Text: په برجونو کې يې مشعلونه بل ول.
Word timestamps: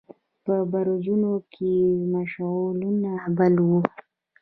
په 0.45 0.55
برجونو 0.71 1.31
کې 1.53 1.69
يې 1.83 1.91
مشعلونه 2.13 3.11
بل 3.37 3.53
ول. 3.67 3.85